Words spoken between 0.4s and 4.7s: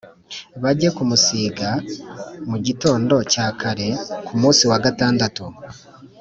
bajye kumusiga h Mu gitondo cya kare ku munsi